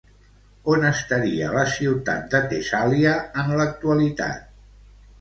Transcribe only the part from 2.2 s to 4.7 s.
de Tessàlia en l'actualitat?